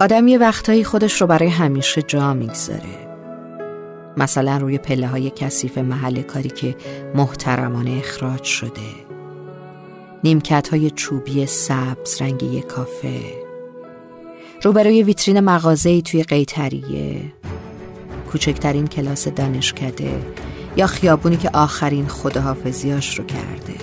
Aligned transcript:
آدم 0.00 0.28
یه 0.28 0.38
وقتایی 0.38 0.84
خودش 0.84 1.20
رو 1.20 1.26
برای 1.26 1.48
همیشه 1.48 2.02
جا 2.02 2.34
می‌گذاره. 2.34 3.06
مثلا 4.16 4.56
روی 4.56 4.78
پله 4.78 5.06
های 5.06 5.30
کثیف 5.30 5.78
محل 5.78 6.22
کاری 6.22 6.48
که 6.48 6.76
محترمانه 7.14 7.90
اخراج 7.90 8.42
شده. 8.42 8.90
نیمکت 10.24 10.68
های 10.68 10.90
چوبی 10.90 11.46
سبز 11.46 12.22
رنگ 12.22 12.42
یک 12.42 12.66
کافه. 12.66 13.20
روبروی 14.62 15.02
ویترین 15.02 15.40
مغازه‌ای 15.40 16.02
توی 16.02 16.22
قیتریه. 16.22 17.20
کوچکترین 18.32 18.86
کلاس 18.86 19.28
دانشکده. 19.28 20.22
یا 20.76 20.86
خیابونی 20.86 21.36
که 21.36 21.50
آخرین 21.52 22.06
خداحافظیاش 22.06 23.18
رو 23.18 23.24
کرده. 23.24 23.74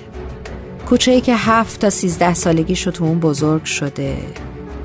کوچه 0.89 1.11
ای 1.11 1.21
که 1.21 1.35
هفت 1.35 1.81
تا 1.81 1.89
سیزده 1.89 2.33
سالگیشو 2.33 2.91
تو 2.91 3.03
اون 3.03 3.19
بزرگ 3.19 3.63
شده. 3.63 4.17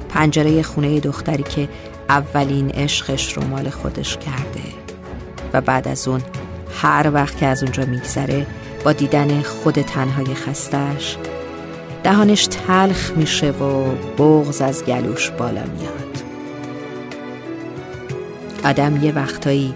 پنجره 0.09 0.63
خونه 0.63 1.01
دختری 1.01 1.43
که 1.43 1.69
اولین 2.09 2.71
عشقش 2.71 3.33
رو 3.33 3.45
مال 3.45 3.71
خودش 3.71 4.17
کرده. 4.17 4.63
و 5.53 5.61
بعد 5.61 5.89
از 5.89 6.09
اون 6.09 6.21
هر 6.83 7.11
وقت 7.15 7.37
که 7.37 7.47
از 7.47 7.63
اونجا 7.63 7.85
میگذره 7.85 8.47
با 8.85 8.93
دیدن 8.93 9.43
خود 9.43 9.83
تنهای 9.83 10.35
خستش 10.35 11.17
دهانش 12.03 12.47
تلخ 12.47 13.13
میشه 13.17 13.51
و 13.51 13.85
بغز 14.19 14.61
از 14.61 14.85
گلوش 14.85 15.31
بالا 15.31 15.63
میاد. 15.63 16.23
آدم 18.65 19.05
یه 19.05 19.13
وقتایی 19.13 19.75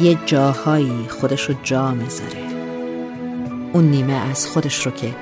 یه 0.00 0.18
جاهایی 0.26 1.06
خودش 1.08 1.42
رو 1.42 1.54
جا 1.62 1.90
می‌ذاره. 1.90 2.48
اون 3.72 3.84
نیمه 3.84 4.12
از 4.30 4.46
خودش 4.46 4.86
رو 4.86 4.92
که 4.92 5.14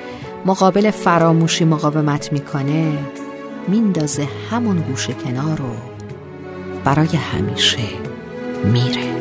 مقابل 0.46 0.90
فراموشی 0.90 1.64
مقاومت 1.64 2.32
می‌کنه 2.32 2.98
میندازه 3.68 4.28
همون 4.50 4.80
گوشه 4.80 5.12
کنار 5.12 5.58
رو 5.58 5.76
برای 6.84 7.16
همیشه 7.16 7.78
میره. 8.64 9.15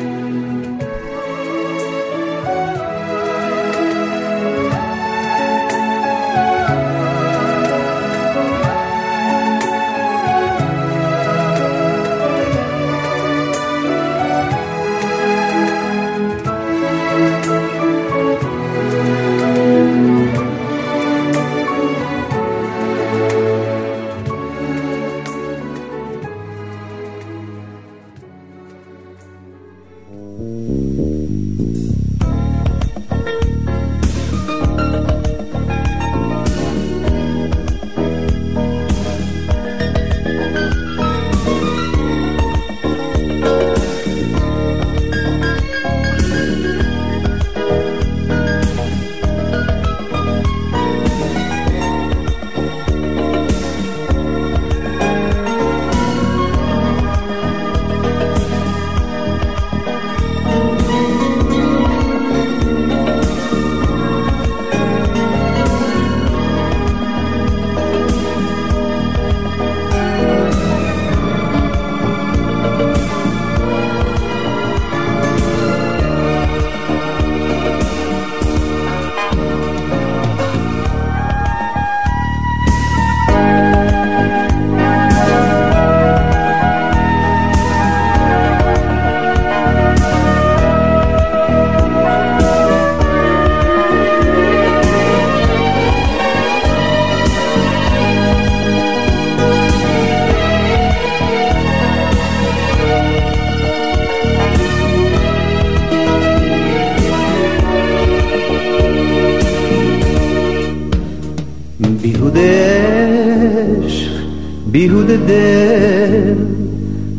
بیهوده 114.76 115.16
دل 115.16 116.34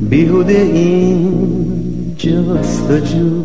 بیهوده 0.10 0.54
این 0.54 1.36
جستجو 2.18 3.42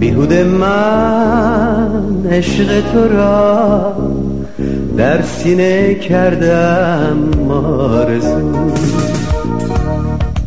بیهوده 0.00 0.44
من 0.44 2.26
عشق 2.30 2.80
تو 2.92 3.08
را 3.08 3.92
در 4.96 5.22
سینه 5.22 5.94
کردم 5.94 7.16
مارزو 7.48 8.70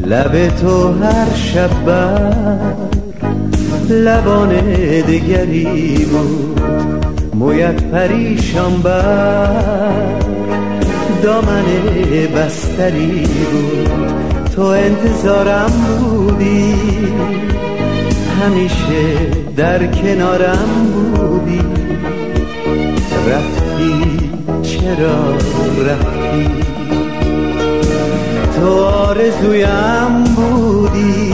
لب 0.06 0.48
تو 0.62 0.92
هر 0.92 1.34
شب 1.34 1.86
بر 1.86 2.74
لبان 3.90 4.50
دگری 5.02 6.06
بود. 6.06 6.62
مویت 7.34 7.84
پریشان 7.84 8.82
بر 8.84 10.37
دامن 11.24 11.66
بستری 12.36 13.28
بود. 13.52 13.90
تو 14.56 14.62
انتظارم 14.62 15.72
بودی. 16.00 16.76
همیشه 18.42 19.32
در 19.56 19.88
کنارم 19.88 20.70
بودی. 21.14 21.62
رفتی؟ 23.30 24.30
چرا 24.62 25.34
رفتی؟ 25.88 26.50
تو 28.56 28.84
آرزویم 28.84 30.24
بودی. 30.36 31.34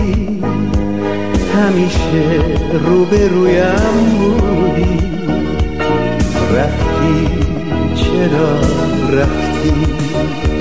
همیشه 1.56 2.42
روبرویم 2.86 4.18
بودی. 4.18 5.00
رفتی؟ 6.56 7.28
چرا 7.96 8.83
رفتی 9.14 10.53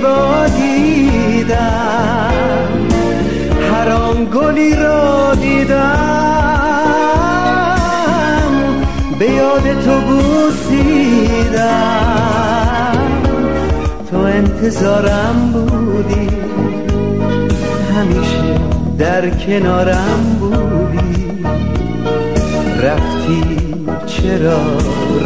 زیبا 0.00 0.46
دیدم. 0.56 2.32
هر 3.72 3.88
آن 3.88 4.28
گلی 4.34 4.74
را 4.74 5.34
دیدم. 5.34 5.80
به 9.18 9.30
یاد 9.30 9.84
تو 9.84 10.00
بوسیدم. 10.00 11.60
تو 14.10 14.16
انتظارم 14.16 15.52
بودی. 15.52 16.28
همیشه 17.96 18.60
در 18.98 19.30
کنارم 19.30 20.36
بودی. 20.40 21.44
رفتی؟ 22.82 23.42
چرا 24.06 24.62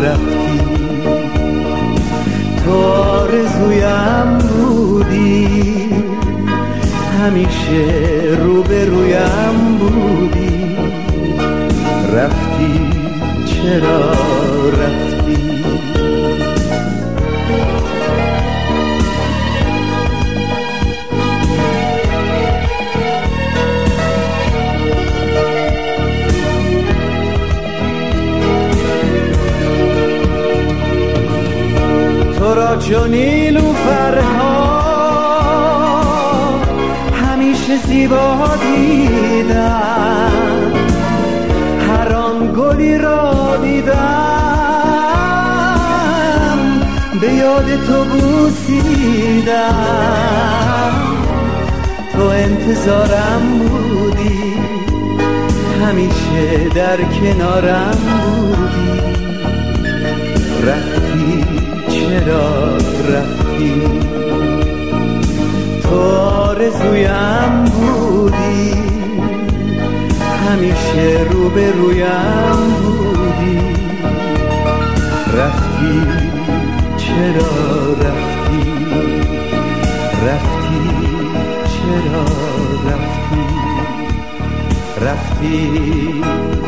رفتی؟ 0.05 0.45
تو 2.65 2.73
آرزویم 2.83 4.24
همیشه 7.25 7.85
روبرویم 8.41 9.79
بودی. 9.79 10.77
رفتی؟ 12.13 12.81
چرا 13.47 14.11
رفتی؟ 14.71 15.65
تو 32.39 32.55
را 32.55 32.77
چون 32.77 33.11
نیلوفرها 33.11 34.54
زیبا 37.95 38.57
دیدم. 38.63 40.33
هر 41.89 42.13
آن 42.15 42.53
گلی 42.59 42.99
را 42.99 43.57
دیدم. 43.63 43.95
به 47.21 47.33
یاد 47.33 47.85
تو 47.87 48.05
بوسیدم. 48.05 49.55
تو 52.13 52.23
انتظارم 52.23 53.43
بودی. 53.59 54.55
همیشه 55.87 56.69
در 56.75 56.97
کنارم 56.97 57.99
بودی. 58.07 58.94
چرا 77.15 77.93
رفتی؟ 77.93 78.71
رفتی؟ 80.27 80.83
چرا 81.75 82.25
رفتی؟ 82.91 83.45
رفتی 85.01 86.64